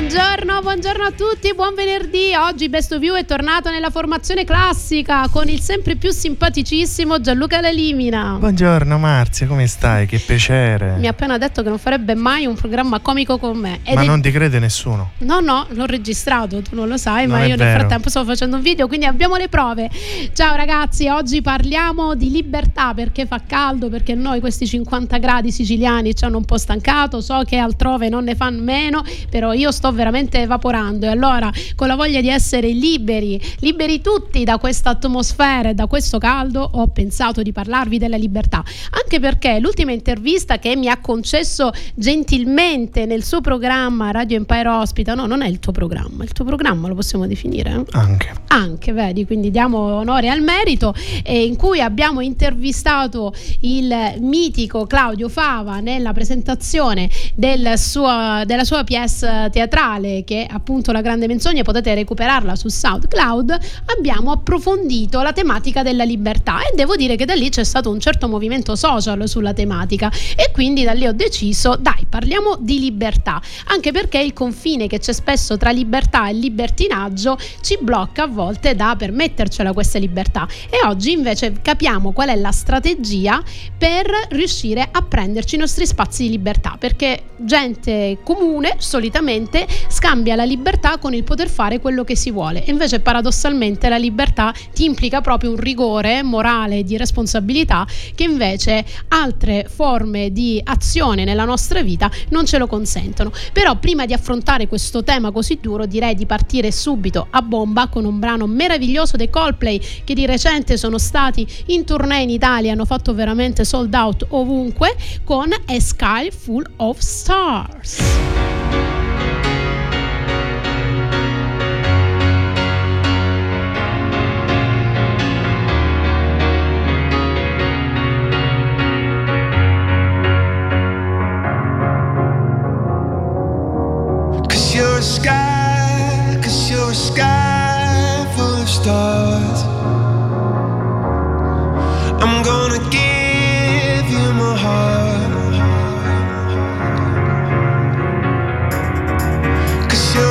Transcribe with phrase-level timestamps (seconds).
[0.00, 0.39] Buongiorno,
[0.80, 2.34] buongiorno a tutti, buon venerdì.
[2.34, 7.60] Oggi Best of You è tornato nella formazione classica con il sempre più simpaticissimo Gianluca
[7.60, 8.36] Lalimina.
[8.38, 10.06] Buongiorno Marzia, come stai?
[10.06, 10.96] Che piacere.
[10.96, 13.80] Mi ha appena detto che non farebbe mai un programma comico con me.
[13.82, 14.06] Ed ma è...
[14.06, 15.10] non ti crede nessuno?
[15.18, 17.68] No, no, l'ho registrato, tu non lo sai, non ma io vero.
[17.68, 19.90] nel frattempo sto facendo un video, quindi abbiamo le prove.
[20.32, 26.14] Ciao ragazzi, oggi parliamo di libertà perché fa caldo, perché noi questi 50 gradi siciliani
[26.14, 29.92] ci hanno un po' stancato, so che altrove non ne fanno meno, però io sto
[29.92, 35.70] veramente evaporando e allora con la voglia di essere liberi, liberi tutti da questa atmosfera
[35.70, 40.76] e da questo caldo, ho pensato di parlarvi della libertà, anche perché l'ultima intervista che
[40.76, 45.72] mi ha concesso gentilmente nel suo programma Radio Empire Ospita, no, non è il tuo
[45.72, 47.84] programma, il tuo programma lo possiamo definire?
[47.90, 48.32] Anche.
[48.48, 55.28] Anche, vedi, quindi diamo onore al merito, eh, in cui abbiamo intervistato il mitico Claudio
[55.28, 61.62] Fava nella presentazione del suo, della sua pièce teatrale che è appunto La Grande Menzogna,
[61.62, 63.58] potete recuperarla su SoundCloud,
[63.96, 67.98] abbiamo approfondito la tematica della libertà e devo dire che da lì c'è stato un
[67.98, 73.40] certo movimento social sulla tematica e quindi da lì ho deciso, dai, parliamo di libertà,
[73.68, 78.76] anche perché il confine che c'è spesso tra libertà e libertinaggio ci blocca a volte
[78.76, 83.42] da permettercela questa libertà e oggi invece capiamo qual è la strategia
[83.78, 90.44] per riuscire a prenderci i nostri spazi di libertà, perché gente comune solitamente scambia la
[90.50, 92.64] libertà con il poter fare quello che si vuole.
[92.64, 98.84] E invece paradossalmente la libertà ti implica proprio un rigore morale di responsabilità che invece
[99.08, 103.30] altre forme di azione nella nostra vita non ce lo consentono.
[103.52, 108.04] Però prima di affrontare questo tema così duro direi di partire subito a bomba con
[108.04, 112.84] un brano meraviglioso dei Coldplay che di recente sono stati in tournée in Italia, hanno
[112.84, 117.98] fatto veramente sold out ovunque con A Sky Full of Stars.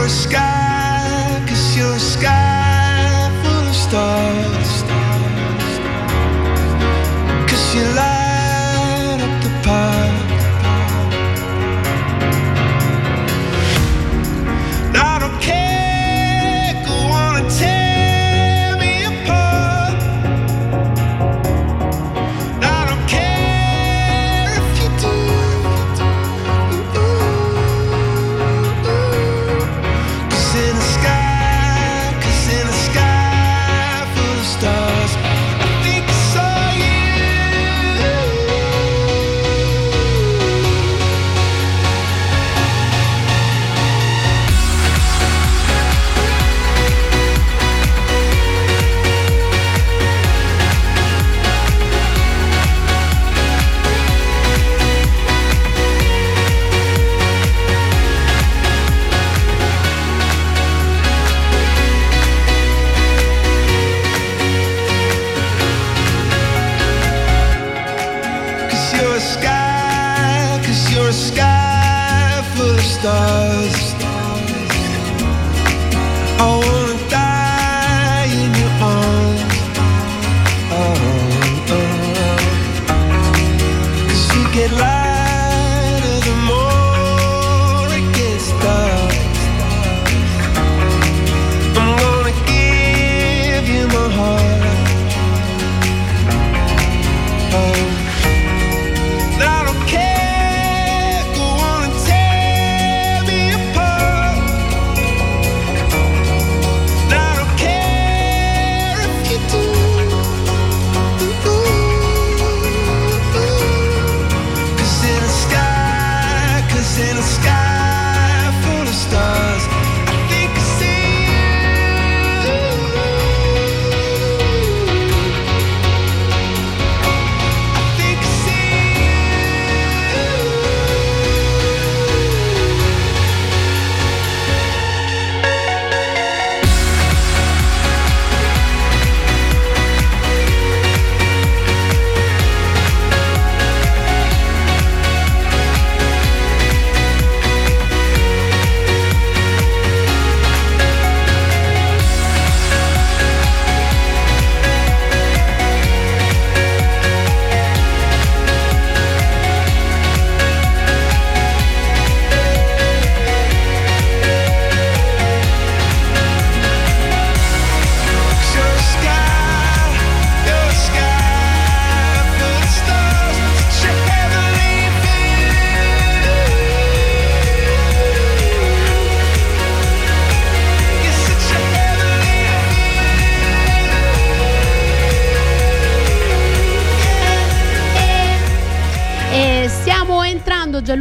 [0.09, 0.58] Sky,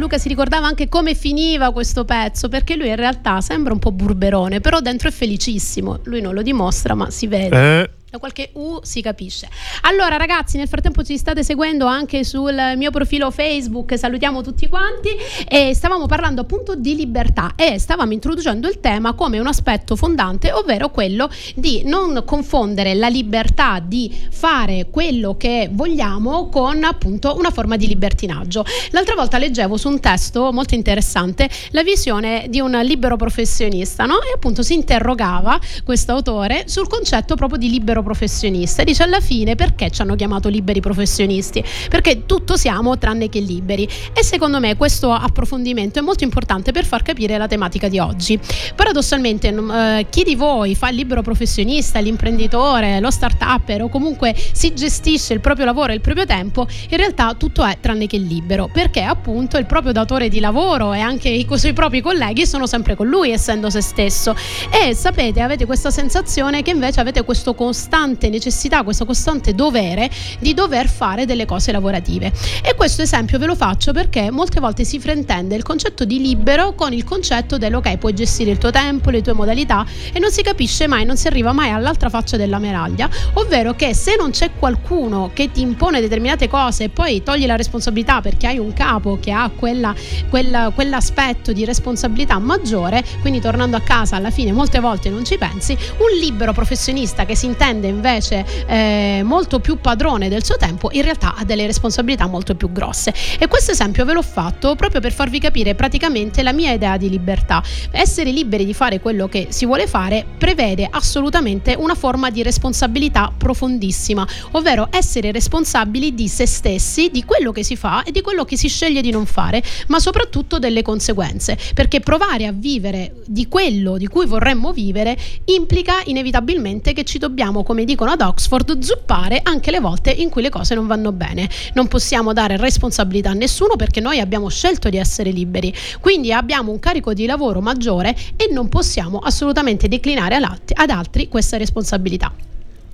[0.09, 3.91] Gianluca si ricordava anche come finiva questo pezzo, perché lui in realtà sembra un po'
[3.91, 5.99] burberone, però dentro è felicissimo.
[6.05, 7.81] Lui non lo dimostra, ma si vede.
[7.81, 9.47] Eh, Da qualche U si capisce.
[9.81, 13.95] Allora, ragazzi, nel frattempo ci state seguendo anche sul mio profilo Facebook.
[13.95, 15.09] Salutiamo tutti quanti.
[15.47, 20.51] E stavamo parlando appunto di libertà e stavamo introducendo il tema come un aspetto fondante,
[20.51, 27.51] ovvero quello di non confondere la libertà di fare quello che vogliamo con appunto una
[27.51, 28.65] forma di libertinaggio.
[28.89, 34.15] L'altra volta leggevo su un testo molto interessante la visione di un libero professionista, no?
[34.23, 38.83] E appunto si interrogava questo autore sul concetto proprio di libero professionista.
[38.83, 41.63] Dice alla fine perché ci hanno chiamato liberi professionisti?
[41.89, 43.87] Perché tutto siamo tranne che liberi.
[44.13, 48.39] E secondo me questo approfondimento è molto importante per far capire la tematica di oggi.
[48.75, 54.73] Paradossalmente, eh, chi di voi fa il libero professionista, l'imprenditore, lo start-upper o comunque si
[54.73, 58.69] gestisce il proprio lavoro e il proprio tempo, in realtà tutto è tranne che libero,
[58.71, 62.95] perché appunto il proprio datore di lavoro e anche i suoi propri colleghi sono sempre
[62.95, 64.35] con lui, essendo se stesso.
[64.71, 67.88] E sapete, avete questa sensazione che invece avete questo costante
[68.29, 70.09] necessità, questo costante dovere
[70.39, 72.31] di dover fare delle cose lavorative.
[72.63, 76.73] E questo esempio ve lo faccio perché molte volte si fraintende il concetto di libero
[76.73, 80.41] con il concetto dell'ok, puoi gestire il tuo tempo, le tue modalità e non si
[80.41, 84.51] capisce mai, non si arriva mai all'altra faccia della medaglia, ovvero che se non c'è
[84.57, 89.17] qualcuno che ti impone determinate cose e poi togli la responsabilità perché hai un capo
[89.19, 89.93] che ha quella,
[90.29, 95.37] quella- quell'aspetto di responsabilità maggiore, quindi tornando a casa alla fine molte volte non ci
[95.37, 100.89] pensi, un libero professionista che si intende invece eh, molto più padrone del suo tempo
[100.91, 103.13] in realtà ha delle responsabilità molto più grosse.
[103.37, 107.09] E questo esempio ve l'ho fatto proprio per farvi capire praticamente la mia idea di
[107.09, 107.63] libertà.
[107.91, 113.31] Essere liberi di fare quello che si vuole fare prevede assolutamente una forma di responsabilità
[113.35, 118.45] profondissima, ovvero essere responsabili di se stessi, di quello che si fa e di quello
[118.45, 123.47] che si sceglie di non fare, ma soprattutto delle conseguenze, perché provare a vivere di
[123.47, 129.41] quello di cui vorremmo vivere implica inevitabilmente che ci dobbiamo, come dicono ad Oxford, zuppare
[129.43, 131.47] anche le volte in cui le cose non vanno bene.
[131.75, 135.71] Non possiamo dare responsabilità a nessuno perché noi abbiamo scelto di essere liberi,
[136.01, 141.57] quindi abbiamo un carico di lavoro maggiore e non possiamo assolutamente declinare ad altri- questa
[141.57, 142.33] responsabilità.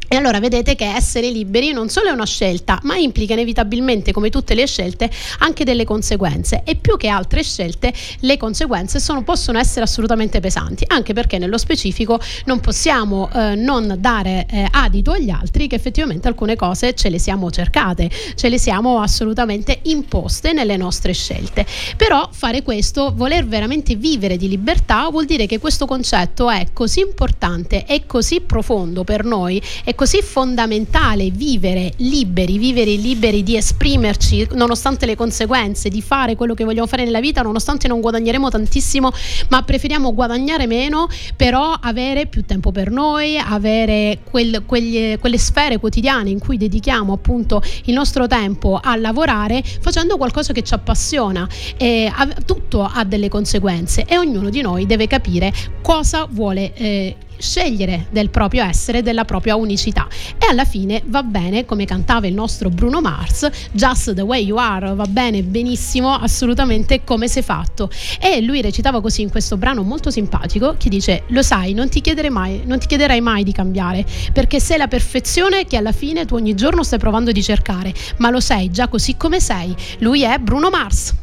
[0.08, 4.30] E allora vedete che essere liberi non solo è una scelta, ma implica inevitabilmente, come
[4.30, 5.10] tutte le scelte,
[5.40, 6.62] anche delle conseguenze.
[6.64, 11.58] E più che altre scelte, le conseguenze sono- possono essere assolutamente pesanti, anche perché nello
[11.58, 17.10] specifico non possiamo eh, non dare eh, adito agli altri che effettivamente alcune cose ce
[17.10, 21.66] le siamo cercate, ce le siamo assolutamente imposte nelle nostre scelte.
[21.98, 27.00] Però fare questo, voler veramente vivere di libertà, vuol dire che questo concetto è così
[27.00, 29.62] importante e così profondo per noi,
[29.96, 36.54] è così fondamentale vivere liberi, vivere liberi di esprimerci nonostante le conseguenze, di fare quello
[36.54, 39.12] che vogliamo fare nella vita, nonostante non guadagneremo tantissimo,
[39.50, 45.80] ma preferiamo guadagnare meno, però avere più tempo per noi, avere quel- quegli- quelle sfere
[45.80, 51.48] quotidiane in cui dedichiamo appunto il nostro tempo a lavorare facendo qualcosa che ci appassiona.
[51.78, 52.12] E
[52.46, 56.74] tutto ha delle conseguenze e ognuno di noi deve capire cosa vuole.
[56.74, 60.08] eh, scegliere del proprio essere, della propria unicità.
[60.38, 64.58] E alla fine va bene come cantava il nostro Bruno Mars just the way you
[64.58, 67.90] are va bene benissimo assolutamente come sei fatto.
[68.20, 72.02] E lui recitava così in questo brano molto simpatico che dice lo sai non ti
[72.02, 76.26] chiederai mai, non ti chiederai mai di cambiare perché sei la perfezione che alla fine
[76.26, 80.24] tu ogni giorno stai provando di cercare ma lo sei già così come sei lui
[80.24, 81.14] è Bruno Mars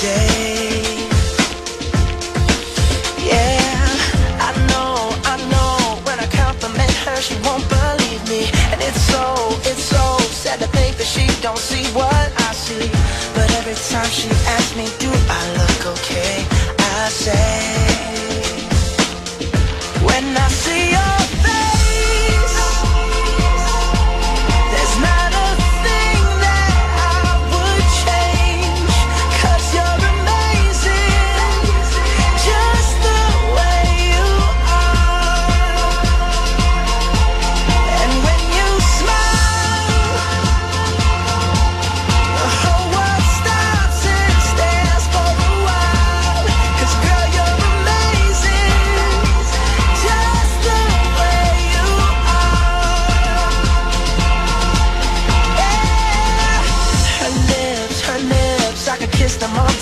[0.00, 0.27] day.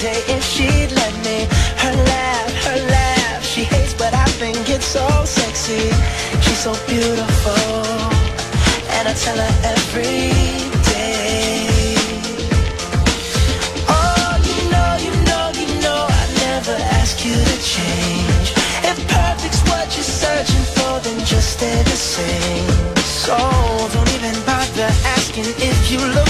[0.05, 1.47] If she'd let me.
[1.79, 5.91] Her laugh, her laugh, she hates, but I think it's so sexy.
[6.43, 7.83] She's so beautiful,
[8.97, 10.33] and I tell her every
[10.93, 11.97] day.
[13.89, 18.49] Oh, you know, you know, you know, I never ask you to change.
[18.85, 22.97] If perfect's what you're searching for, then just stay the same.
[23.25, 23.37] So
[23.93, 26.26] don't even bother asking if you look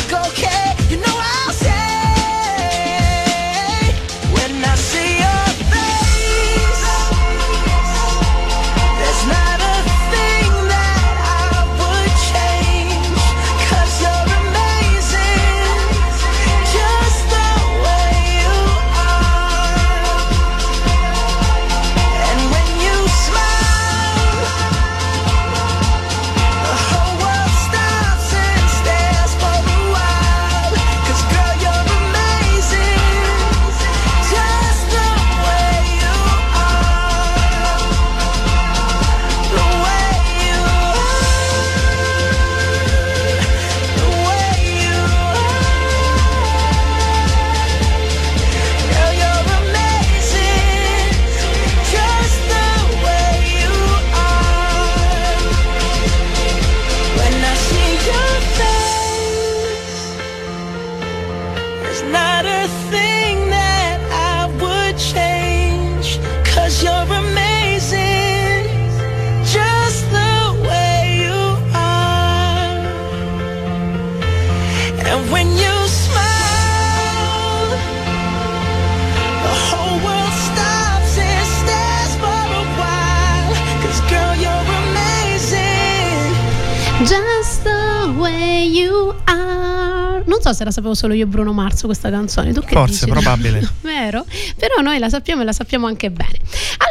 [90.46, 92.52] so se la sapevo solo io e Bruno Marzo questa canzone.
[92.52, 93.18] Tu che Forse, dici?
[93.18, 93.68] probabile.
[93.82, 94.24] Vero?
[94.56, 96.38] Però noi la sappiamo e la sappiamo anche bene.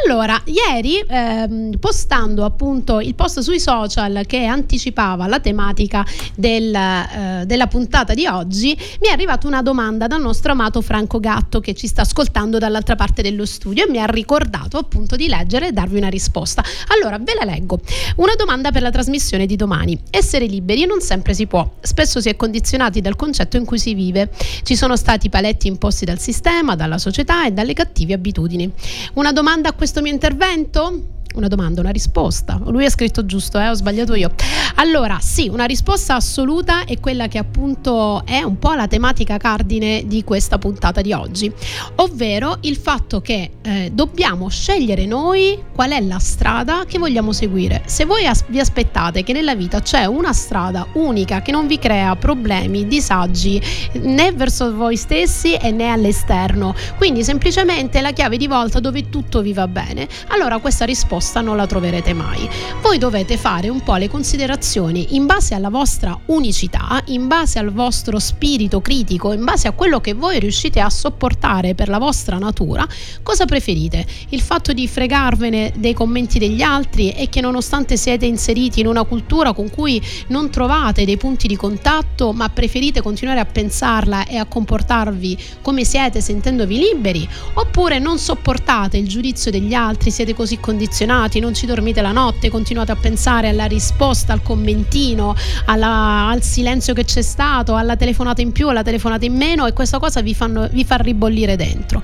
[0.08, 7.42] Allora, ieri ehm, postando appunto il post sui social che anticipava la tematica del, eh,
[7.44, 11.74] della puntata di oggi, mi è arrivata una domanda dal nostro amato Franco Gatto che
[11.74, 15.72] ci sta ascoltando dall'altra parte dello studio e mi ha ricordato appunto di leggere e
[15.72, 16.62] darvi una risposta.
[16.96, 17.80] Allora, ve la leggo.
[18.16, 20.00] Una domanda per la trasmissione di domani.
[20.10, 23.92] Essere liberi non sempre si può, spesso si è condizionati dal concetto in cui si
[23.94, 24.30] vive.
[24.62, 28.70] Ci sono stati paletti imposti dal sistema, dalla società e dalle cattive abitudini.
[29.14, 31.15] Una domanda a questo mio intervento?
[31.36, 32.58] Una domanda, una risposta.
[32.64, 33.68] Lui ha scritto giusto, eh?
[33.68, 34.32] ho sbagliato io.
[34.76, 40.04] Allora, sì, una risposta assoluta è quella che appunto è un po' la tematica cardine
[40.06, 41.52] di questa puntata di oggi,
[41.96, 47.82] ovvero il fatto che eh, dobbiamo scegliere noi qual è la strada che vogliamo seguire.
[47.84, 51.78] Se voi as- vi aspettate che nella vita c'è una strada unica che non vi
[51.78, 53.60] crea problemi, disagi
[54.00, 59.42] né verso voi stessi e né all'esterno, quindi semplicemente la chiave di volta dove tutto
[59.42, 62.48] vi va bene, allora questa risposta non la troverete mai.
[62.80, 67.72] Voi dovete fare un po' le considerazioni in base alla vostra unicità, in base al
[67.72, 72.38] vostro spirito critico, in base a quello che voi riuscite a sopportare per la vostra
[72.38, 72.86] natura,
[73.22, 74.06] cosa preferite?
[74.28, 79.04] Il fatto di fregarvene dei commenti degli altri e che nonostante siete inseriti in una
[79.04, 84.36] cultura con cui non trovate dei punti di contatto, ma preferite continuare a pensarla e
[84.36, 90.58] a comportarvi come siete sentendovi liberi, oppure non sopportate il giudizio degli altri, siete così
[90.60, 96.42] condizionati, non ci dormite la notte, continuate a pensare alla risposta, al commentino, alla- al
[96.42, 100.20] silenzio che c'è stato, alla telefonata in più, alla telefonata in meno e questa cosa
[100.20, 102.02] vi, fanno- vi fa ribollire dentro.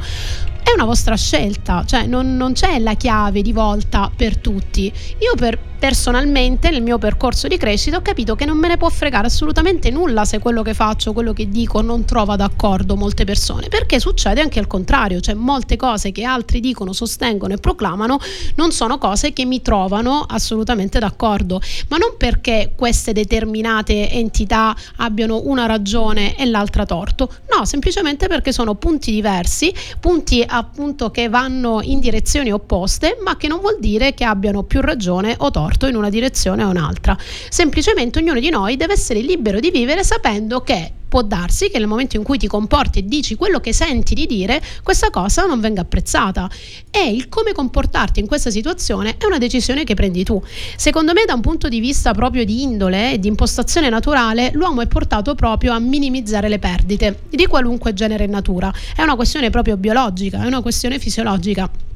[0.62, 4.92] È una vostra scelta, cioè non, non c'è la chiave di volta per tutti.
[5.19, 8.88] Io per, personalmente nel mio percorso di crescita ho capito che non me ne può
[8.88, 13.66] fregare assolutamente nulla se quello che faccio, quello che dico non trova d'accordo molte persone,
[13.66, 18.21] perché succede anche il contrario, cioè molte cose che altri dicono, sostengono e proclamano
[18.54, 25.40] non sono cose che mi trovano assolutamente d'accordo, ma non perché queste determinate entità abbiano
[25.47, 31.80] una ragione e l'altra torto, no, semplicemente perché sono punti diversi, punti appunto che vanno
[31.82, 35.97] in direzioni opposte, ma che non vuol dire che abbiano più ragione o torto in
[35.97, 37.16] una direzione o un'altra.
[37.49, 41.88] Semplicemente ognuno di noi deve essere libero di vivere sapendo che può darsi che nel
[41.88, 45.61] momento in cui ti comporti e dici quello che senti di dire, questa cosa non
[45.61, 46.49] venga apprezzata.
[46.90, 50.42] E il come comportarti in questa situazione è una decisione che prendi tu.
[50.75, 54.81] Secondo me, da un punto di vista proprio di indole e di impostazione naturale, l'uomo
[54.81, 58.73] è portato proprio a minimizzare le perdite di qualunque genere e natura.
[58.97, 61.91] È una questione proprio biologica, è una questione fisiologica.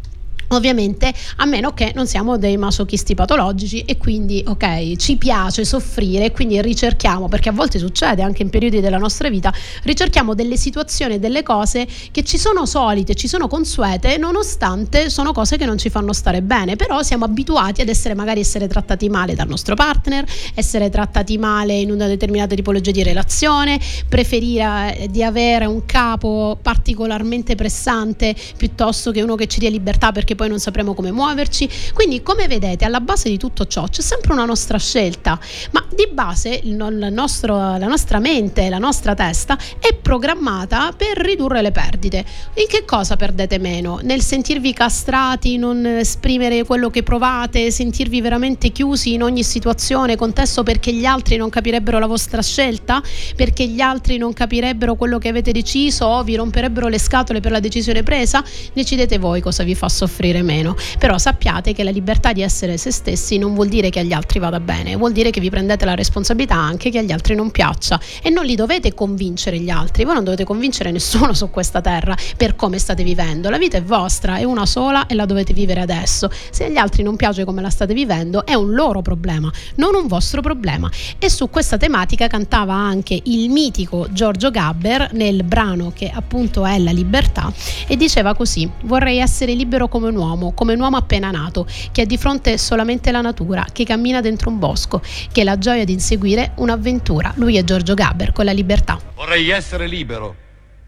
[0.49, 6.27] Ovviamente a meno che non siamo dei masochisti patologici e quindi ok ci piace soffrire
[6.27, 10.57] e quindi ricerchiamo perché a volte succede anche in periodi della nostra vita ricerchiamo delle
[10.57, 15.79] situazioni delle cose che ci sono solite ci sono consuete nonostante sono cose che non
[15.79, 19.75] ci fanno stare bene però siamo abituati ad essere magari essere trattati male dal nostro
[19.75, 20.25] partner
[20.55, 26.57] essere trattati male in una determinata tipologia di relazione preferire eh, di avere un capo
[26.63, 31.69] particolarmente pressante piuttosto che uno che ci dia libertà perché poi non sapremo come muoverci.
[31.93, 35.39] Quindi, come vedete, alla base di tutto ciò c'è sempre una nostra scelta,
[35.73, 41.73] ma di base nostro, la nostra mente, la nostra testa è programmata per ridurre le
[41.73, 42.19] perdite.
[42.55, 43.99] In che cosa perdete meno?
[44.03, 50.63] Nel sentirvi castrati, non esprimere quello che provate, sentirvi veramente chiusi in ogni situazione, contesto
[50.63, 53.03] perché gli altri non capirebbero la vostra scelta,
[53.35, 57.53] perché gli altri non capirebbero quello che avete deciso o vi romperebbero le scatole per
[57.53, 58.45] la decisione presa?
[58.73, 60.75] Decidete voi cosa vi fa soffrire soffrire meno.
[60.99, 64.39] Però sappiate che la libertà di essere se stessi non vuol dire che agli altri
[64.39, 68.01] vada bene, vuol dire che vi prendete la responsabilità anche che agli altri non piaccia
[68.23, 72.17] e non li dovete convincere gli altri, voi non dovete convincere nessuno su questa terra
[72.37, 73.51] per come state vivendo.
[73.51, 76.31] La vita è vostra, è una sola e la dovete vivere adesso.
[76.51, 80.07] Se agli altri non piace come la state vivendo è un loro problema, non un
[80.07, 80.91] vostro problema.
[81.19, 86.79] E su questa tematica cantava anche il mitico Giorgio Gabber nel brano che appunto è
[86.79, 87.53] La libertà
[87.87, 92.03] e diceva così: "Vorrei essere libero come un uomo, come un uomo appena nato, che
[92.03, 95.01] ha di fronte solamente la natura, che cammina dentro un bosco,
[95.33, 97.33] che ha la gioia di inseguire un'avventura.
[97.37, 98.99] Lui è Giorgio Gaber con la libertà.
[99.15, 100.35] Vorrei essere libero,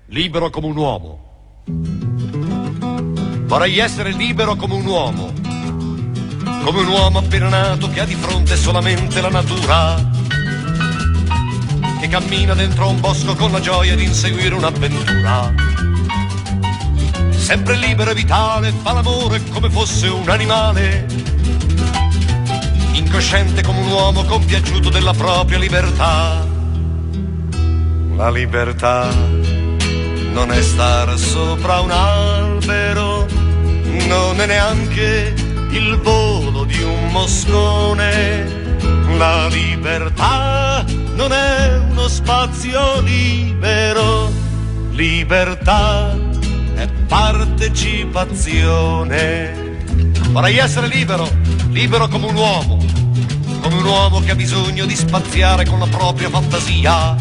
[0.07, 1.27] libero come un uomo.
[3.47, 5.33] Vorrei essere libero come un uomo,
[6.64, 9.95] come un uomo appena nato che ha di fronte solamente la natura,
[12.01, 15.68] che cammina dentro un bosco con la gioia di inseguire un'avventura
[17.49, 21.07] sempre libero e vitale, fa l'amore come fosse un animale.
[22.93, 26.47] Incosciente come un uomo compiaciuto della propria libertà.
[28.17, 29.09] La libertà
[30.35, 33.27] non è stare sopra un albero,
[34.07, 35.33] non è neanche
[35.71, 38.77] il volo di un moscone.
[39.17, 40.85] La libertà
[41.15, 44.31] non è uno spazio libero,
[44.91, 46.28] libertà
[46.79, 49.83] è partecipazione.
[50.31, 51.29] Vorrei essere libero,
[51.71, 52.79] libero come un uomo,
[53.61, 57.17] come un uomo che ha bisogno di spaziare con la propria fantasia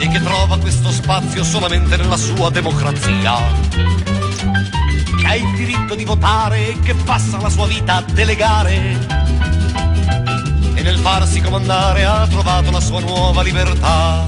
[0.00, 3.36] e che trova questo spazio solamente nella sua democrazia.
[5.16, 9.06] Che ha il diritto di votare e che passa la sua vita a delegare
[10.74, 14.26] e nel farsi comandare ha trovato la sua nuova libertà.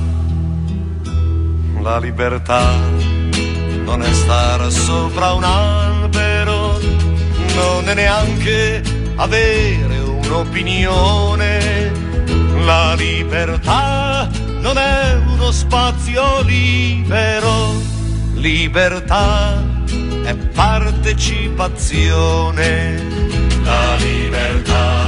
[1.80, 3.09] La libertà
[3.90, 6.78] non è stare sopra un albero,
[7.56, 8.80] non è neanche
[9.16, 11.90] avere un'opinione.
[12.64, 17.82] La libertà non è uno spazio libero,
[18.34, 19.60] libertà
[20.22, 23.08] è partecipazione.
[23.64, 24.99] La libertà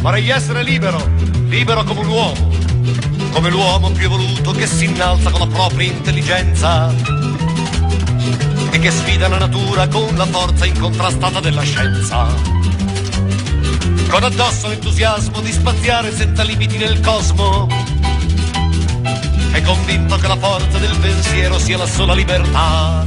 [0.00, 0.98] Vorrei essere libero,
[1.48, 2.50] libero come un uomo,
[3.32, 6.92] come l'uomo più evoluto che si innalza con la propria intelligenza
[8.70, 12.60] e che sfida la natura con la forza incontrastata della scienza
[14.10, 17.68] con addosso l'entusiasmo di spaziare senza limiti nel cosmo.
[19.52, 23.06] È convinto che la forza del pensiero sia la sola libertà.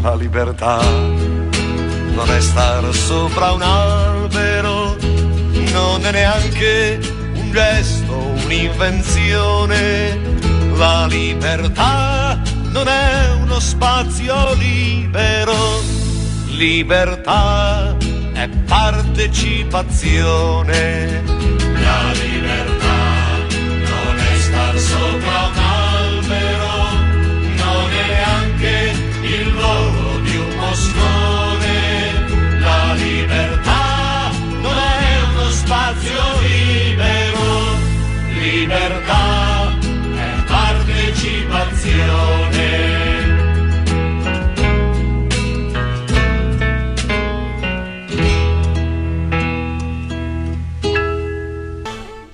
[0.00, 3.62] La libertà non è stare sopra un
[4.30, 4.96] albero,
[5.72, 7.00] non è neanche
[7.34, 8.14] un gesto,
[8.44, 10.18] un'invenzione.
[10.76, 12.40] La libertà
[12.70, 15.82] non è uno spazio libero,
[16.46, 17.96] libertà
[18.32, 21.22] è partecipazione.
[21.82, 22.69] La libertà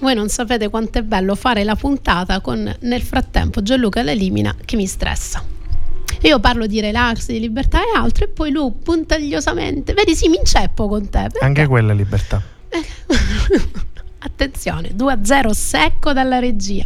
[0.07, 4.77] voi non sapete quanto è bello fare la puntata con nel frattempo Gianluca l'elimina che
[4.77, 5.43] mi stressa.
[6.23, 10.37] Io parlo di relax, di libertà e altro, e poi lui puntagliosamente, vedi, sì, mi
[10.37, 11.23] inceppo con te.
[11.23, 12.41] perché- Anche quella è libertà.
[14.19, 16.85] Attenzione, 2-0 secco dalla regia.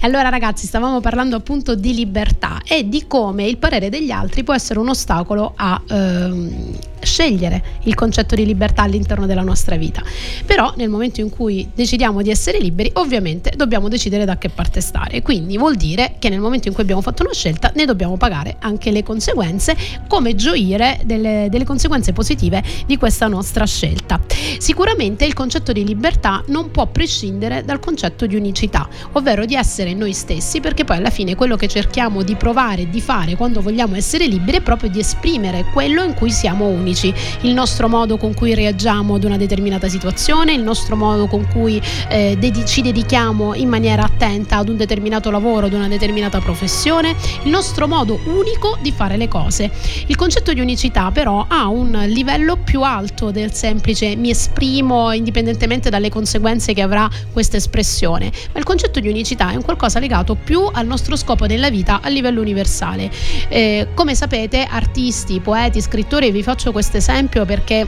[0.00, 4.42] E allora ragazzi, stavamo parlando appunto di libertà e di come il parere degli altri
[4.42, 10.02] può essere un ostacolo a ehm, scegliere il concetto di libertà all'interno della nostra vita.
[10.44, 14.80] Però nel momento in cui decidiamo di essere liberi, ovviamente dobbiamo decidere da che parte
[14.80, 15.22] stare.
[15.22, 18.56] Quindi vuol dire che nel momento in cui abbiamo fatto una scelta, ne dobbiamo pagare
[18.60, 19.76] anche le conseguenze,
[20.08, 24.20] come gioire delle, delle conseguenze positive di questa nostra scelta.
[24.58, 29.94] Sicuramente il concetto di libertà non può prescindere dal concetto di unicità, ovvero di essere
[29.94, 33.96] noi stessi, perché poi alla fine quello che cerchiamo di provare di fare quando vogliamo
[33.96, 38.34] essere liberi è proprio di esprimere quello in cui siamo unici, il nostro modo con
[38.34, 43.54] cui reagiamo ad una determinata situazione, il nostro modo con cui eh, dedi- ci dedichiamo
[43.54, 48.78] in maniera attenta ad un determinato lavoro, ad una determinata professione, il nostro modo unico
[48.80, 49.70] di fare le cose.
[50.06, 55.90] Il concetto di unicità però ha un livello più alto del semplice mi esprimo indipendentemente
[55.90, 56.35] dalle conseguenze
[56.74, 60.86] che avrà questa espressione, ma il concetto di unicità è un qualcosa legato più al
[60.86, 63.10] nostro scopo nella vita a livello universale.
[63.48, 67.86] Eh, come sapete, artisti, poeti, scrittori, vi faccio questo esempio perché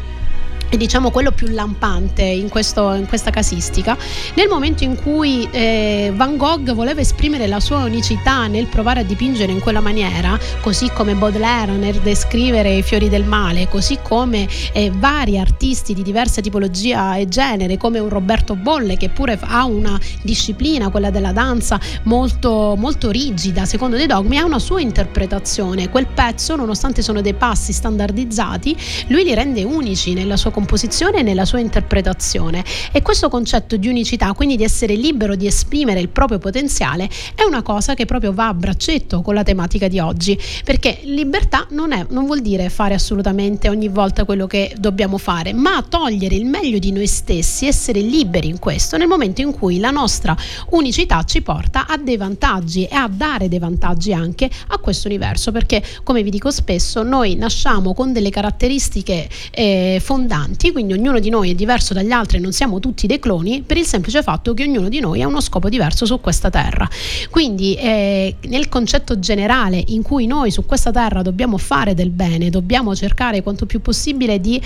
[0.77, 3.97] diciamo quello più lampante in, questo- in questa casistica,
[4.35, 9.03] nel momento in cui eh, Van Gogh voleva esprimere la sua unicità nel provare a
[9.03, 14.47] dipingere in quella maniera, così come Baudelaire nel descrivere i fiori del male, così come
[14.73, 19.64] eh, vari artisti di diversa tipologia e genere, come un Roberto Bolle che pure ha
[19.64, 25.88] una disciplina, quella della danza, molto, molto rigida, secondo dei dogmi, ha una sua interpretazione.
[25.88, 28.77] Quel pezzo, nonostante sono dei passi standardizzati,
[29.09, 32.65] lui li rende unici nella sua composizione e nella sua interpretazione.
[32.93, 37.43] E questo concetto di unicità, quindi di essere libero di esprimere il proprio potenziale, è
[37.45, 41.93] una cosa che proprio va a braccetto con la tematica di oggi, perché libertà non,
[41.93, 46.45] è, non vuol dire fare assolutamente ogni volta quello che dobbiamo fare, ma togliere il
[46.45, 50.37] meglio di noi stessi, essere liberi in questo nel momento in cui la nostra
[50.71, 55.53] unicità ci porta a dei vantaggi e a dare dei vantaggi anche a questo universo,
[55.53, 60.38] perché come vi dico spesso, noi nasciamo con delle caratteristiche eh, fondanti,
[60.72, 63.85] quindi ognuno di noi è diverso dagli altri, non siamo tutti dei cloni, per il
[63.85, 66.88] semplice fatto che ognuno di noi ha uno scopo diverso su questa terra.
[67.31, 72.51] Quindi eh, nel concetto generale in cui noi su questa terra dobbiamo fare del bene,
[72.51, 74.61] dobbiamo cercare quanto più possibile di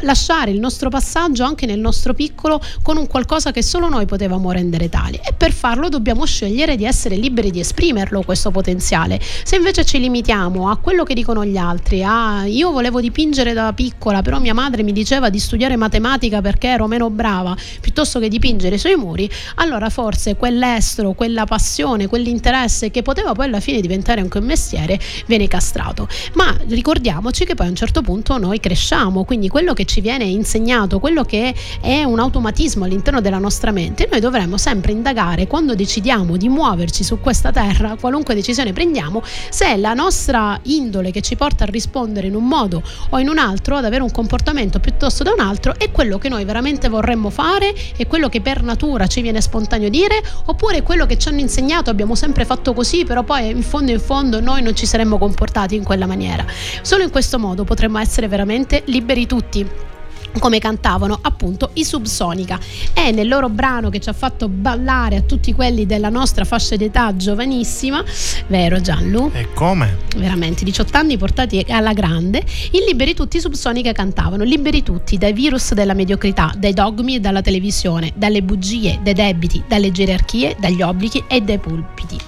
[0.00, 4.50] lasciare il nostro passaggio anche nel nostro piccolo con un qualcosa che solo noi potevamo
[4.50, 9.20] rendere tali e per farlo dobbiamo scegliere di essere liberi di esprimerlo questo potenziale.
[9.44, 13.72] Se invece ci limitiamo a quello che dicono gli altri, a io volevo dipingere da
[13.72, 18.28] piccola, però mia madre mi diceva di studiare matematica perché ero meno brava, piuttosto che
[18.28, 24.20] dipingere sui muri, allora forse quell'estro, quella passione, quell'interesse che poteva poi alla fine diventare
[24.22, 26.08] anche un mestiere viene castrato.
[26.32, 30.24] Ma ricordiamoci che poi a un certo punto noi cresciamo, quindi quello che ci viene
[30.24, 35.74] insegnato, quello che è un automatismo all'interno della nostra mente, noi dovremmo sempre indagare quando
[35.74, 41.36] decidiamo di muoverci su questa terra, qualunque decisione prendiamo, se la nostra indole che ci
[41.36, 45.00] porta a rispondere in un modo o in un altro, ad avere un comportamento piuttosto
[45.22, 49.06] da un altro, è quello che noi veramente vorremmo fare, è quello che per natura
[49.06, 53.22] ci viene spontaneo dire, oppure quello che ci hanno insegnato, abbiamo sempre fatto così, però
[53.22, 56.44] poi in fondo in fondo noi non ci saremmo comportati in quella maniera.
[56.82, 59.90] Solo in questo modo potremmo essere veramente liberi tutti
[60.38, 62.58] come cantavano appunto i Subsonica
[62.92, 66.76] e nel loro brano che ci ha fatto ballare a tutti quelli della nostra fascia
[66.76, 68.02] d'età giovanissima
[68.46, 69.30] vero Gianlu?
[69.34, 69.98] E come?
[70.16, 72.42] veramente 18 anni portati alla grande
[72.72, 77.20] in Liberi Tutti i Subsonica cantavano Liberi Tutti dai virus della mediocrità dai dogmi e
[77.20, 82.18] dalla televisione dalle bugie, dai debiti dalle gerarchie, dagli obblighi e dai pulpiti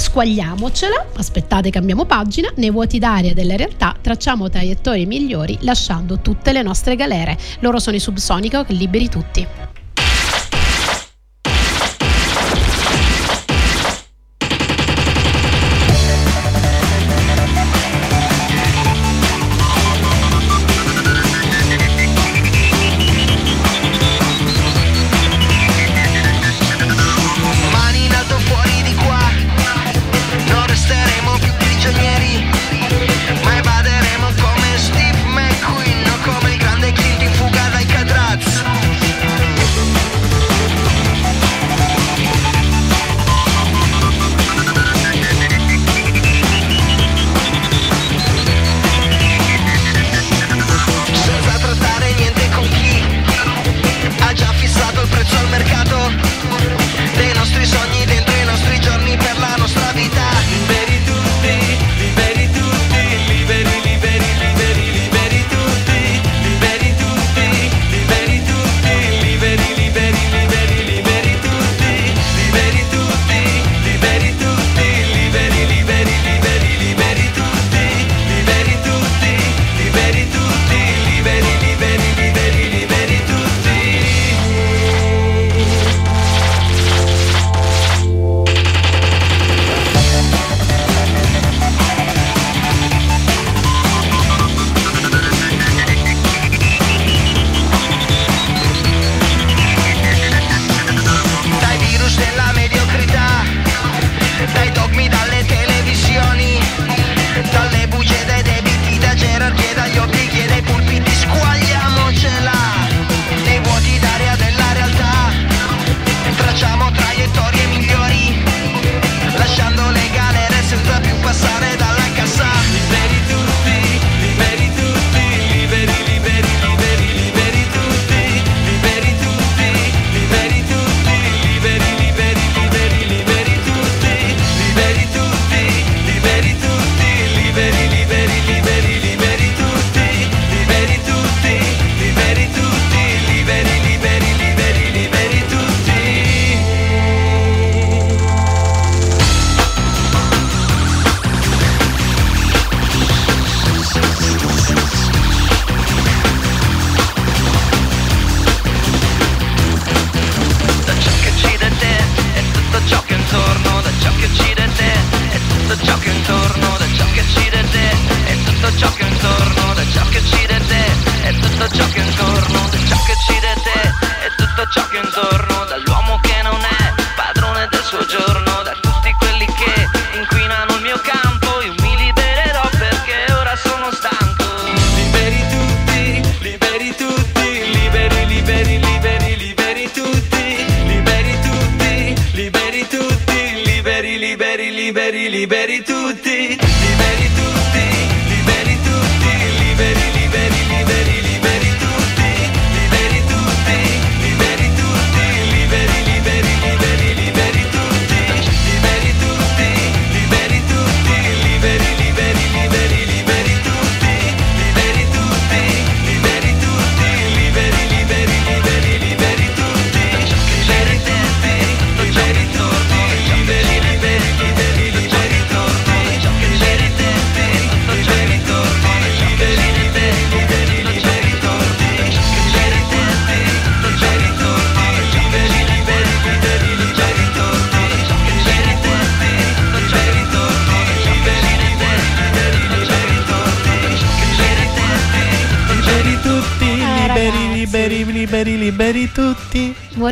[0.00, 6.62] squagliamocela, aspettate cambiamo pagina, nei vuoti d'aria della realtà tracciamo traiettorie migliori lasciando tutte le
[6.62, 7.38] nostre galere.
[7.60, 9.73] Loro sono i Subsonica liberi tutti.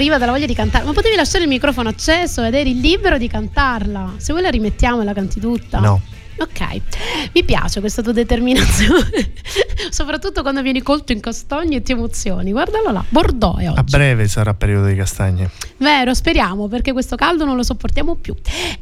[0.03, 0.85] Moriva dalla voglia di cantare.
[0.85, 4.15] Ma potevi lasciare il microfono acceso ed eri libero di cantarla.
[4.17, 5.79] Se vuoi la rimettiamo e la canti tutta.
[5.79, 6.01] No.
[6.39, 6.81] Ok,
[7.35, 9.33] mi piace questa tua determinazione,
[9.93, 12.51] soprattutto quando vieni colto in castagni e ti emozioni.
[12.51, 13.83] Guardalo là, Bordeaux è A oggi.
[13.91, 15.51] breve sarà periodo di castagne.
[15.77, 18.35] Vero, speriamo perché questo caldo non lo sopportiamo più.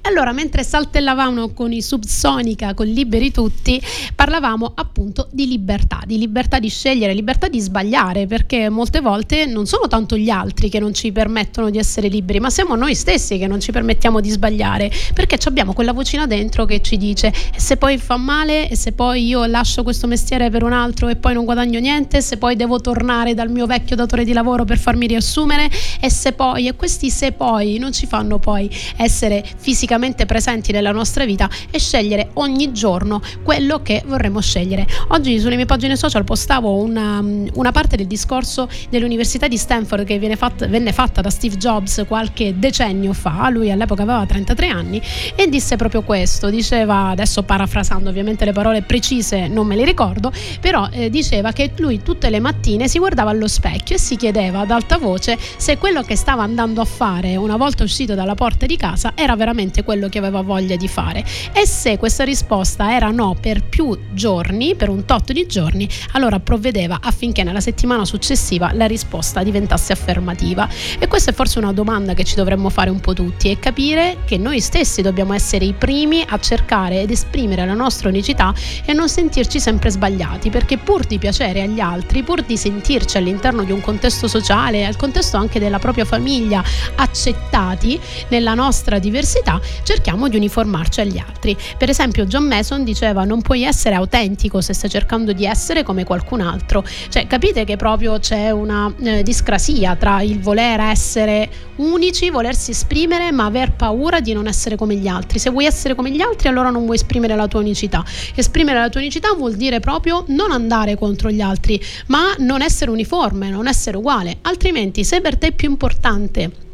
[0.02, 3.82] Allora, mentre saltellavamo con i Subsonica, con Liberi Tutti,
[4.14, 9.66] parlavamo appunto di libertà, di libertà di scegliere, libertà di sbagliare, perché molte volte non
[9.66, 13.38] sono tanto gli altri che non ci permettono di essere liberi, ma siamo noi stessi
[13.38, 17.58] che non ci permettiamo di sbagliare, perché abbiamo quella vocina dentro che ci dice e
[17.58, 21.16] se poi fa male, e se poi io lascio questo mestiere per un altro e
[21.16, 24.78] poi non guadagno niente, se poi devo tornare dal mio vecchio datore di lavoro per
[24.78, 30.26] farmi riassumere, e se poi, e questi se poi non ci fanno poi essere fisicamente
[30.26, 34.86] presenti nella nostra vita e scegliere ogni giorno quello che vorremmo scegliere.
[35.08, 37.22] Oggi sulle mie pagine social postavo una,
[37.54, 42.58] una parte del discorso dell'Università di Stanford che fatta- venne fatta da Steve Jobs qualche
[42.58, 45.00] decennio fa, lui all'epoca aveva 33 anni,
[45.34, 50.32] e disse proprio questo, diceva, adesso parafrasando ovviamente le parole precise non me le ricordo,
[50.60, 54.60] però eh, diceva che lui tutte le mattine si guardava allo specchio e si chiedeva
[54.60, 58.66] ad alta voce se quello che stava andando a fare una volta uscito dalla porta
[58.66, 63.10] di casa era veramente quello che aveva voglia di fare e se questa risposta era
[63.10, 68.72] no per più giorni, per un tot di giorni, allora provvedeva affinché nella settimana successiva
[68.72, 70.68] la risposta diventasse affermativa.
[70.98, 74.18] E questa è forse una domanda che ci dovremmo fare un po' tutti e capire
[74.24, 78.52] che noi stessi dobbiamo essere i primi a cercare ed esprimere la nostra unicità
[78.84, 83.64] e non sentirci sempre sbagliati, perché pur di piacere agli altri, pur di sentirci all'interno
[83.64, 86.62] di un contesto sociale, al contesto anche della propria famiglia,
[86.96, 91.56] accettati nella nostra diversità, cerchiamo di uniformarci agli altri.
[91.76, 96.04] Per esempio John Mason diceva non puoi essere autentico se stai cercando di essere come
[96.04, 96.84] qualcun altro.
[97.08, 103.32] Cioè capite che proprio c'è una eh, discrasia tra il voler essere unici, volersi esprimere,
[103.32, 105.38] ma aver paura di non essere come gli altri.
[105.38, 108.04] Se vuoi essere come gli altri, allora non vuoi esprimere la tua unicità.
[108.34, 110.59] Esprimere la tua unicità vuol dire proprio non andare
[110.96, 114.38] contro gli altri, ma non essere uniforme, non essere uguale.
[114.42, 116.68] Altrimenti, se per te è più importante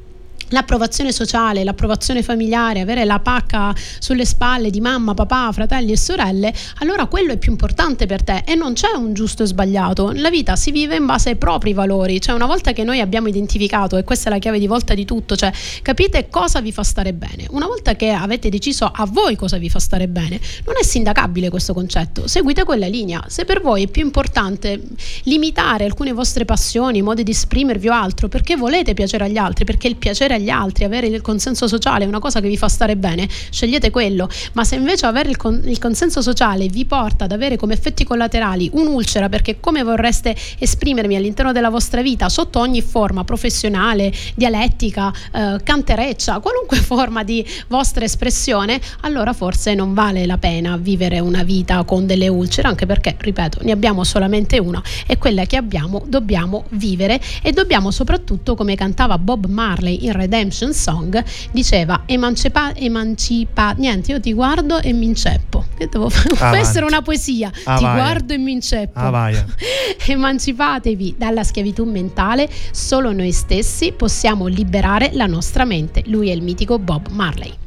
[0.49, 6.53] l'approvazione sociale, l'approvazione familiare, avere la pacca sulle spalle di mamma, papà, fratelli e sorelle,
[6.79, 10.13] allora quello è più importante per te e non c'è un giusto e sbagliato.
[10.15, 13.29] La vita si vive in base ai propri valori, cioè una volta che noi abbiamo
[13.29, 16.83] identificato, e questa è la chiave di volta di tutto, cioè capite cosa vi fa
[16.83, 17.47] stare bene.
[17.51, 21.51] Una volta che avete deciso a voi cosa vi fa stare bene, non è sindacabile
[21.51, 23.25] questo concetto, seguite quella linea.
[23.29, 24.81] Se per voi è più importante
[25.25, 29.89] limitare alcune vostre passioni, modi di esprimervi o altro, perché volete piacere agli altri, perché
[29.89, 32.97] il piacere agli altri, avere il consenso sociale è una cosa che vi fa stare
[32.97, 34.29] bene, scegliete quello.
[34.53, 38.05] Ma se invece avere il, con- il consenso sociale vi porta ad avere come effetti
[38.05, 45.13] collaterali un'ulcera, perché come vorreste esprimermi all'interno della vostra vita sotto ogni forma professionale, dialettica,
[45.33, 51.43] eh, cantereccia, qualunque forma di vostra espressione, allora forse non vale la pena vivere una
[51.43, 56.05] vita con delle ulcere, anche perché, ripeto, ne abbiamo solamente una e quella che abbiamo
[56.07, 63.73] dobbiamo vivere e dobbiamo soprattutto, come cantava Bob Marley in Redemption Song, diceva emancipa, emancipa,
[63.79, 65.65] niente, io ti guardo e mi inceppo.
[65.79, 66.35] Devo fare?
[66.35, 67.95] Può essere una poesia, ti Avaia.
[67.95, 68.99] guardo e mi inceppo.
[68.99, 69.47] Avaia.
[70.07, 76.03] Emancipatevi dalla schiavitù mentale, solo noi stessi possiamo liberare la nostra mente.
[76.07, 77.65] Lui è il mitico Bob Marley.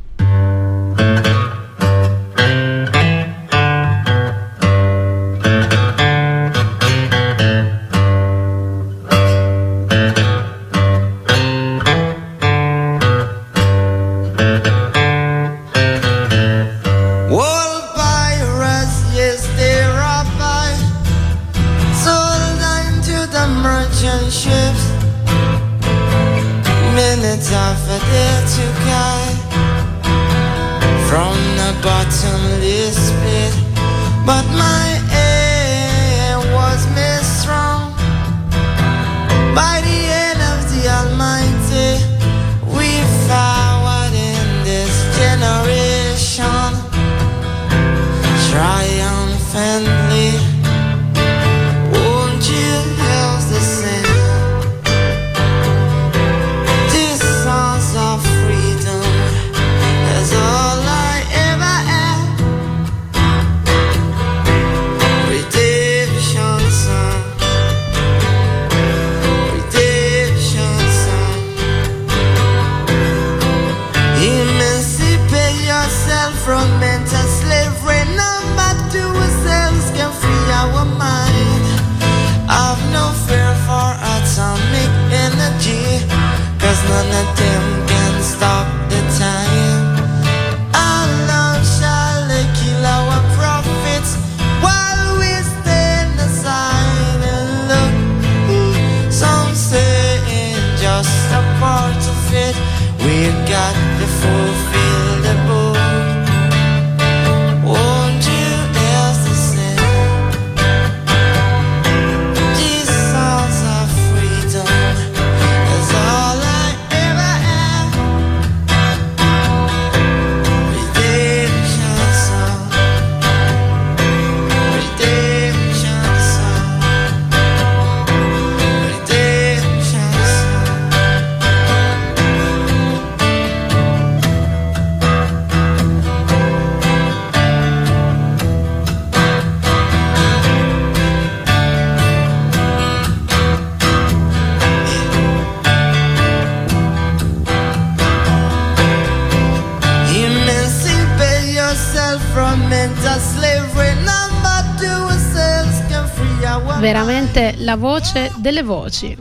[157.70, 159.16] La voce delle voci.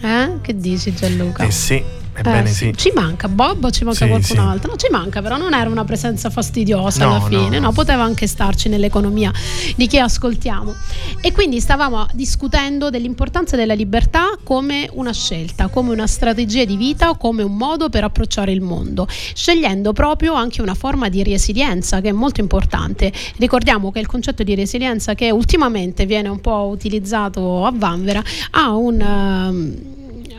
[0.00, 0.38] Eh?
[0.40, 1.44] Che dici Gianluca?
[1.44, 1.80] Eh sì,
[2.16, 2.72] ebbene Eh, sì.
[2.76, 4.38] Ci manca Bob o ci manca Sì, qualcun sì.
[4.38, 4.70] altro?
[4.70, 7.72] No, ci manca, però non era una presenza fastidiosa No, alla fine, no, no.
[7.72, 9.32] poteva anche starci nell'economia
[9.76, 10.74] di chi ascoltiamo.
[11.20, 17.14] E quindi stavamo discutendo dell'importanza della libertà come una scelta, come una strategia di vita,
[17.16, 22.08] come un modo per approcciare il mondo, scegliendo proprio anche una forma di resilienza che
[22.08, 23.12] è molto importante.
[23.36, 28.74] Ricordiamo che il concetto di resilienza che ultimamente viene un po' utilizzato a Vanvera ha
[28.74, 29.00] un...
[29.00, 29.94] ehm,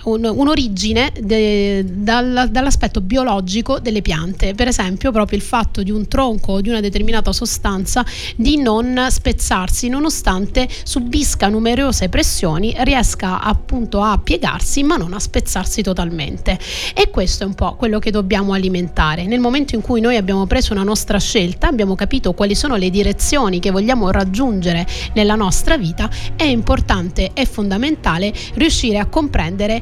[0.07, 6.07] un- un'origine de- dal- dall'aspetto biologico delle piante, per esempio proprio il fatto di un
[6.07, 8.05] tronco o di una determinata sostanza
[8.35, 15.81] di non spezzarsi nonostante subisca numerose pressioni, riesca appunto a piegarsi ma non a spezzarsi
[15.81, 16.57] totalmente.
[16.93, 19.25] E questo è un po' quello che dobbiamo alimentare.
[19.25, 22.89] Nel momento in cui noi abbiamo preso una nostra scelta, abbiamo capito quali sono le
[22.89, 29.81] direzioni che vogliamo raggiungere nella nostra vita, è importante e fondamentale riuscire a comprendere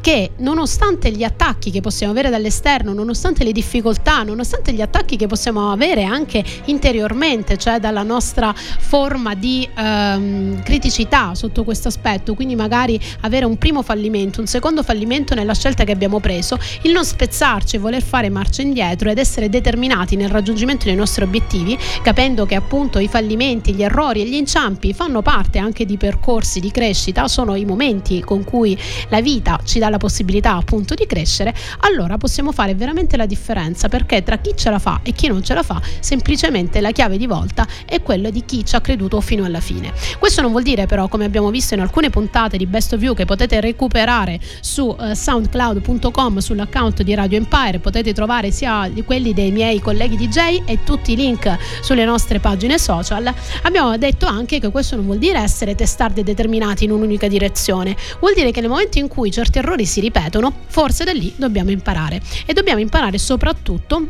[0.00, 5.26] che nonostante gli attacchi che possiamo avere dall'esterno, nonostante le difficoltà, nonostante gli attacchi che
[5.26, 12.54] possiamo avere anche interiormente, cioè dalla nostra forma di ehm, criticità sotto questo aspetto, quindi
[12.54, 17.04] magari avere un primo fallimento, un secondo fallimento nella scelta che abbiamo preso, il non
[17.04, 22.46] spezzarci e voler fare marcia indietro ed essere determinati nel raggiungimento dei nostri obiettivi, capendo
[22.46, 26.70] che appunto i fallimenti, gli errori e gli inciampi fanno parte anche di percorsi di
[26.70, 28.78] crescita, sono i momenti con cui
[29.08, 33.88] la vita ci dà la possibilità appunto di crescere, allora possiamo fare veramente la differenza
[33.88, 37.16] perché tra chi ce la fa e chi non ce la fa, semplicemente la chiave
[37.16, 39.92] di volta è quella di chi ci ha creduto fino alla fine.
[40.18, 43.14] Questo non vuol dire però, come abbiamo visto in alcune puntate di Best of You
[43.14, 49.50] che potete recuperare su eh, soundcloud.com sull'account di Radio Empire, potete trovare sia quelli dei
[49.50, 53.32] miei colleghi DJ e tutti i link sulle nostre pagine social,
[53.62, 58.34] abbiamo detto anche che questo non vuol dire essere testardi determinati in un'unica direzione, vuol
[58.34, 62.20] dire che nel momento in cui certi errori si ripetono, forse da lì dobbiamo imparare.
[62.46, 64.06] E dobbiamo imparare soprattutto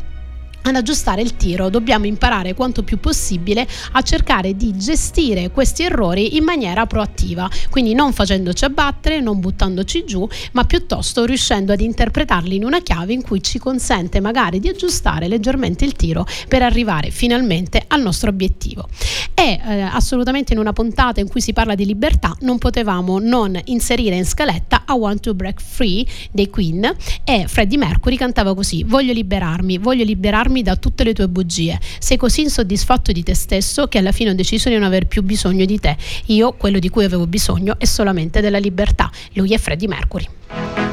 [0.68, 6.36] ad aggiustare il tiro, dobbiamo imparare quanto più possibile a cercare di gestire questi errori
[6.36, 12.56] in maniera proattiva, quindi non facendoci abbattere, non buttandoci giù, ma piuttosto riuscendo ad interpretarli
[12.56, 17.10] in una chiave in cui ci consente magari di aggiustare leggermente il tiro per arrivare
[17.10, 18.88] finalmente al nostro obiettivo.
[19.34, 23.58] E eh, assolutamente in una puntata in cui si parla di libertà non potevamo non
[23.66, 26.90] inserire in scaletta I Want to Break Free dei Queen
[27.24, 31.78] e Freddie Mercury cantava così: Voglio liberarmi, voglio liberarmi da tutte le tue bugie.
[31.98, 35.22] Sei così insoddisfatto di te stesso che alla fine ho deciso di non aver più
[35.22, 35.96] bisogno di te.
[36.26, 39.10] Io quello di cui avevo bisogno è solamente della libertà.
[39.32, 40.87] Lui è Freddie Mercury.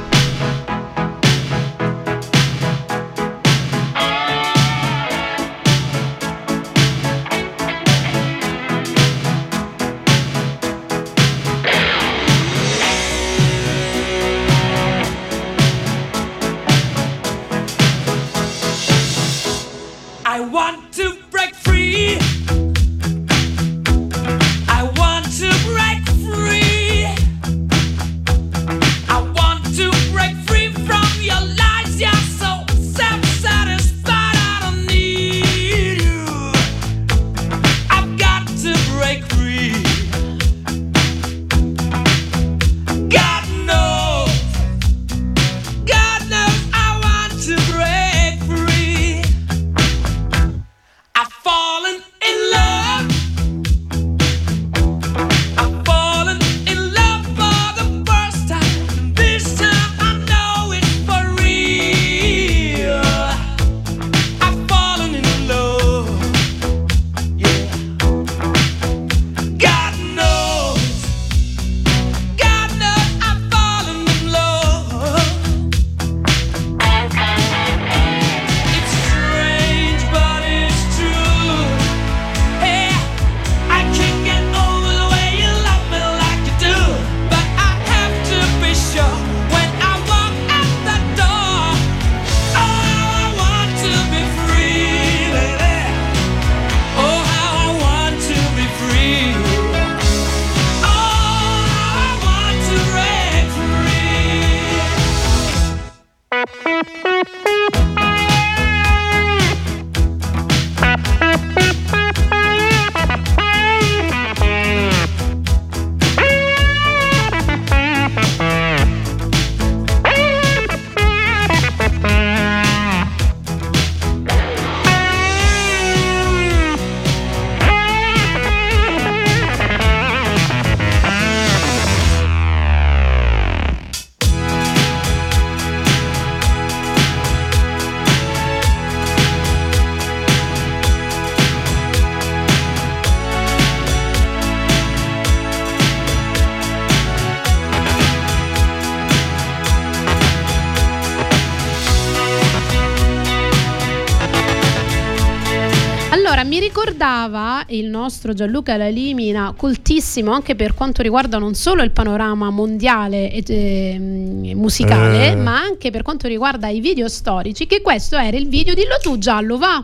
[157.70, 163.44] Il nostro Gianluca Lalimina, coltissimo anche per quanto riguarda non solo il panorama mondiale e
[163.48, 165.36] eh, musicale, Eh.
[165.36, 169.18] ma anche per quanto riguarda i video storici, che questo era il video, dillo tu
[169.18, 169.84] Giallo, va.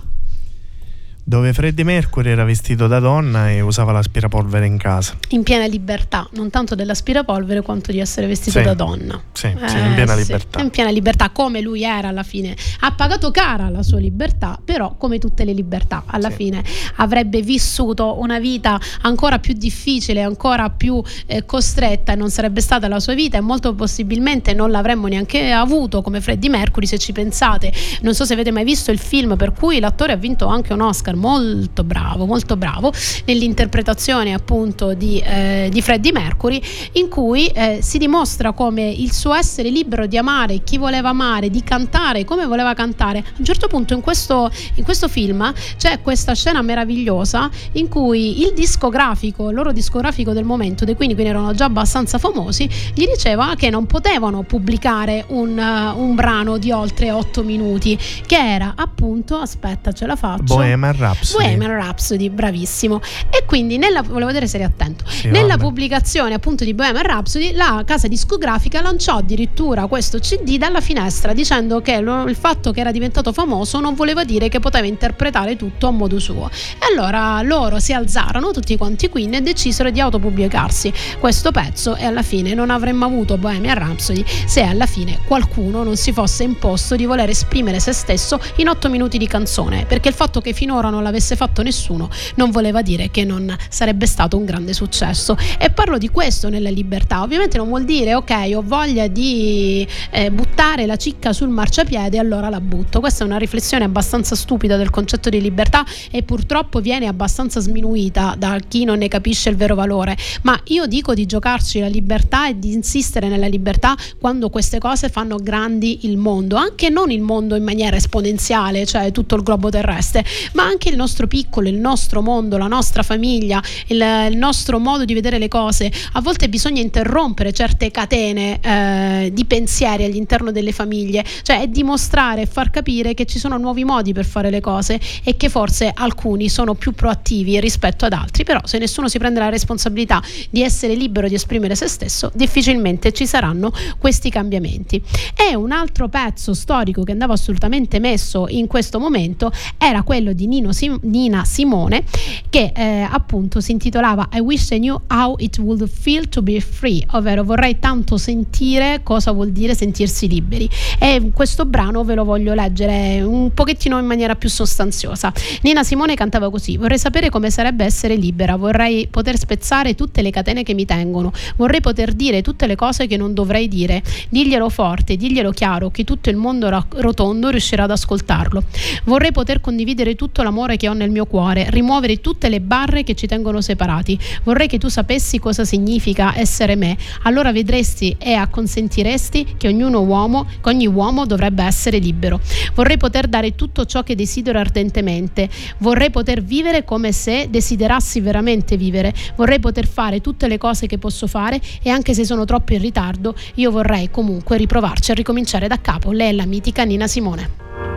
[1.31, 5.15] Dove Freddie Mercury era vestito da donna e usava l'aspirapolvere in casa.
[5.29, 8.65] In piena libertà, non tanto dell'aspirapolvere quanto di essere vestito Sì.
[8.65, 9.17] da donna.
[9.31, 10.59] Sì, sì, in piena sì, libertà.
[10.61, 12.53] in piena libertà, come lui era alla fine.
[12.81, 16.35] Ha pagato cara la sua libertà, però come tutte le libertà, alla Sì.
[16.35, 16.63] fine
[16.97, 22.89] avrebbe vissuto una vita ancora più difficile, ancora più eh, costretta e non sarebbe stata
[22.89, 27.13] la sua vita e molto possibilmente non l'avremmo neanche avuto come Freddie Mercury se ci
[27.13, 27.71] pensate.
[28.01, 30.81] Non so se avete mai visto il film per cui l'attore ha vinto anche un
[30.81, 32.91] Oscar, molto bravo, molto bravo
[33.25, 36.59] nell'interpretazione appunto di, eh, di Freddie Mercury
[36.93, 41.49] in cui eh, si dimostra come il suo essere libero di amare chi voleva amare,
[41.49, 43.19] di cantare come voleva cantare.
[43.19, 48.41] A un certo punto in questo, in questo film c'è questa scena meravigliosa in cui
[48.41, 53.05] il discografico, il loro discografico del momento, dei quindi, quindi erano già abbastanza famosi, gli
[53.05, 58.73] diceva che non potevano pubblicare un, eh, un brano di oltre 8 minuti, che era
[58.75, 60.55] appunto, aspetta ce la faccio.
[60.55, 61.43] Bohemian Rhapsody.
[61.43, 63.01] Bohemian Rhapsody, bravissimo.
[63.29, 65.03] E quindi nella volevo vedere se eri attento.
[65.07, 65.63] Sì, nella vabbè.
[65.63, 71.81] pubblicazione appunto di Bohemian Rhapsody, la casa discografica lanciò addirittura questo CD dalla finestra dicendo
[71.81, 75.87] che lo- il fatto che era diventato famoso non voleva dire che poteva interpretare tutto
[75.87, 76.49] a modo suo.
[76.49, 82.05] E allora loro si alzarono tutti quanti Queen e decisero di autopubblicarsi questo pezzo e
[82.05, 86.95] alla fine non avremmo avuto Bohemian Rhapsody se alla fine qualcuno non si fosse imposto
[86.95, 90.89] di voler esprimere se stesso in otto minuti di canzone, perché il fatto che finora
[90.91, 95.37] non l'avesse fatto nessuno non voleva dire che non sarebbe stato un grande successo.
[95.57, 97.21] E parlo di questo nella libertà.
[97.21, 102.49] Ovviamente non vuol dire ok, ho voglia di eh, buttare la cicca sul marciapiede, allora
[102.49, 102.99] la butto.
[102.99, 108.35] Questa è una riflessione abbastanza stupida del concetto di libertà e purtroppo viene abbastanza sminuita
[108.37, 110.17] da chi non ne capisce il vero valore.
[110.43, 115.09] Ma io dico di giocarci la libertà e di insistere nella libertà quando queste cose
[115.09, 119.69] fanno grandi il mondo, anche non il mondo in maniera esponenziale, cioè tutto il globo
[119.69, 124.79] terrestre, ma anche il nostro piccolo, il nostro mondo, la nostra famiglia, il, il nostro
[124.79, 125.91] modo di vedere le cose.
[126.13, 132.41] A volte bisogna interrompere certe catene eh, di pensieri all'interno delle famiglie, cioè è dimostrare
[132.41, 135.91] e far capire che ci sono nuovi modi per fare le cose e che forse
[135.93, 140.61] alcuni sono più proattivi rispetto ad altri, però se nessuno si prende la responsabilità di
[140.61, 145.01] essere libero di esprimere se stesso, difficilmente ci saranno questi cambiamenti.
[145.35, 150.47] E un altro pezzo storico che andava assolutamente messo in questo momento era quello di
[150.47, 152.03] Nino Sim- Nina Simone
[152.49, 156.59] che eh, appunto si intitolava I wish I knew how it would feel to be
[156.59, 160.69] free, ovvero vorrei tanto sentire cosa vuol dire sentirsi liberi.
[160.99, 165.31] E questo brano ve lo voglio leggere un pochettino in maniera più sostanziosa.
[165.61, 170.29] Nina Simone cantava così: Vorrei sapere come sarebbe essere libera, vorrei poter spezzare tutte le
[170.29, 174.01] catene che mi tengono, vorrei poter dire tutte le cose che non dovrei dire.
[174.29, 178.63] Diglielo forte, diglielo chiaro, che tutto il mondo rotondo riuscirà ad ascoltarlo.
[179.05, 183.15] Vorrei poter condividere tutto l'amore che ho nel mio cuore, rimuovere tutte le barre che
[183.15, 184.17] ci tengono separati.
[184.43, 186.97] Vorrei che tu sapessi cosa significa essere me.
[187.23, 192.39] Allora vedresti e acconsentiresti che ognuno uomo, che ogni uomo dovrebbe essere libero.
[192.73, 195.49] Vorrei poter dare tutto ciò che desidero ardentemente.
[195.79, 199.13] Vorrei poter vivere come se desiderassi veramente vivere.
[199.35, 202.81] Vorrei poter fare tutte le cose che posso fare e anche se sono troppo in
[202.81, 206.11] ritardo, io vorrei comunque riprovarci a ricominciare da capo.
[206.11, 207.90] Lei è la mitica Nina Simone.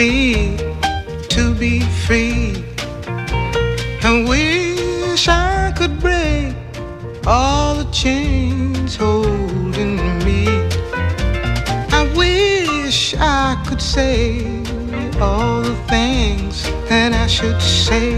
[0.00, 0.56] Feel
[1.28, 2.54] to be free.
[4.02, 6.54] I wish I could break
[7.26, 10.42] all the chains holding me.
[11.98, 14.40] I wish I could say
[15.20, 16.54] all the things
[16.88, 18.08] that I should say.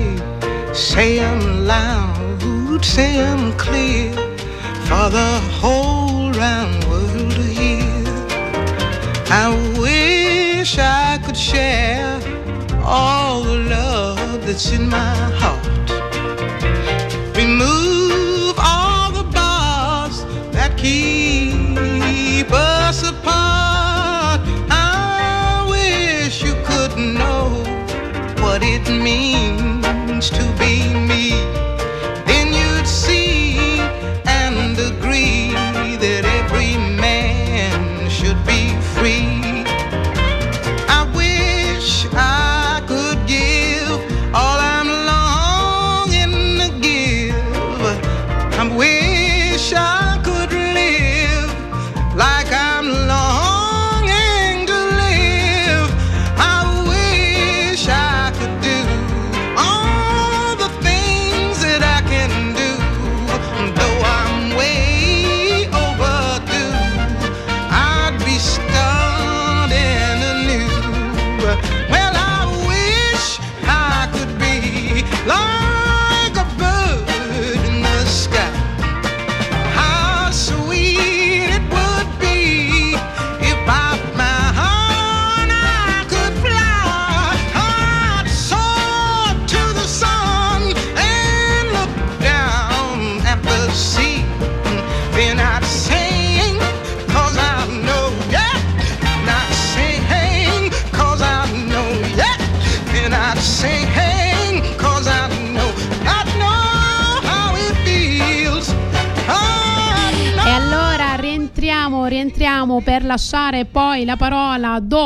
[0.73, 4.13] Say them loud, say them clear
[4.87, 8.05] for the whole round world to hear.
[9.45, 9.49] I
[9.81, 11.12] wish I
[11.53, 12.19] share
[12.83, 15.67] all the love that's in my heart.
[17.37, 20.25] Remove all the bars
[20.57, 24.41] that keep us apart.
[24.71, 27.45] I wish you could know
[28.43, 30.75] what it means to be
[31.11, 31.62] me.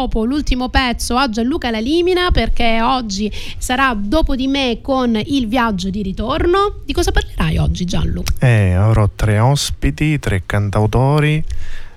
[0.06, 5.90] Dopo l'ultimo pezzo a Gianluca Lalimina perché oggi sarà dopo di me con il viaggio
[5.90, 6.82] di ritorno.
[6.84, 8.32] Di cosa parlerai oggi Gianluca?
[8.38, 11.42] Eh, avrò tre ospiti, tre cantautori.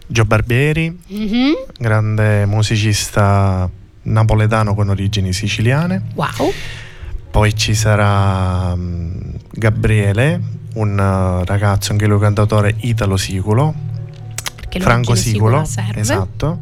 [0.08, 1.54] Gio Barbieri, Mhm.
[1.78, 3.70] grande musicista
[4.04, 6.02] napoletano con origini siciliane.
[6.16, 6.52] Wow.
[7.30, 9.12] Poi ci sarà mm,
[9.52, 10.42] Gabriele,
[10.74, 13.76] un eh, ragazzo, anche lui cantautore italo-siculo,
[14.80, 15.64] Franco Siculo,
[15.96, 16.62] esatto.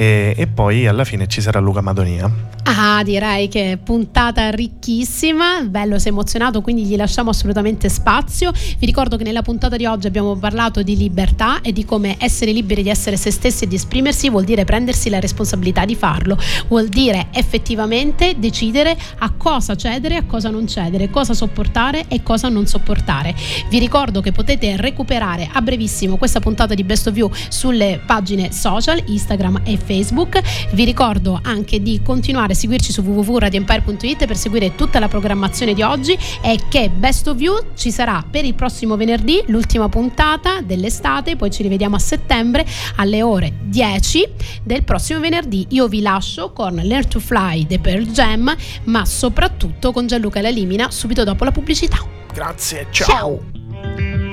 [0.00, 2.30] E, e poi alla fine ci sarà Luca Madonia.
[2.70, 8.52] Ah, direi che puntata ricchissima, bello, sei emozionato, quindi gli lasciamo assolutamente spazio.
[8.52, 12.52] Vi ricordo che nella puntata di oggi abbiamo parlato di libertà e di come essere
[12.52, 16.36] liberi di essere se stessi e di esprimersi vuol dire prendersi la responsabilità di farlo,
[16.68, 22.22] vuol dire effettivamente decidere a cosa cedere e a cosa non cedere, cosa sopportare e
[22.22, 23.34] cosa non sopportare.
[23.70, 28.52] Vi ricordo che potete recuperare a brevissimo questa puntata di Best of You sulle pagine
[28.52, 30.38] social, Instagram e Facebook.
[30.72, 36.18] Vi ricordo anche di continuare seguirci su www.radioempire.it per seguire tutta la programmazione di oggi
[36.42, 41.50] e che Best of You ci sarà per il prossimo venerdì, l'ultima puntata dell'estate, poi
[41.50, 44.28] ci rivediamo a settembre alle ore 10
[44.64, 45.66] del prossimo venerdì.
[45.70, 48.54] Io vi lascio con Learn to Fly The Pearl Jam,
[48.84, 51.98] ma soprattutto con Gianluca Lalimina subito dopo la pubblicità.
[52.32, 53.06] Grazie, ciao.
[53.06, 54.27] Ciao.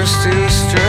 [0.00, 0.79] bursting strings.